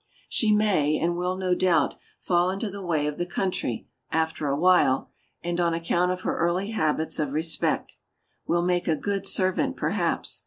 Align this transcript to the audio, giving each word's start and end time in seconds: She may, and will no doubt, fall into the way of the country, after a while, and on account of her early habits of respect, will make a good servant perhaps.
She 0.27 0.51
may, 0.51 0.97
and 0.97 1.15
will 1.15 1.37
no 1.37 1.53
doubt, 1.53 1.93
fall 2.17 2.49
into 2.49 2.71
the 2.71 2.81
way 2.81 3.05
of 3.05 3.19
the 3.19 3.25
country, 3.27 3.87
after 4.11 4.47
a 4.47 4.57
while, 4.57 5.11
and 5.43 5.59
on 5.59 5.75
account 5.75 6.11
of 6.11 6.21
her 6.21 6.37
early 6.39 6.71
habits 6.71 7.19
of 7.19 7.33
respect, 7.33 7.97
will 8.47 8.63
make 8.63 8.87
a 8.87 8.95
good 8.95 9.27
servant 9.27 9.77
perhaps. 9.77 10.39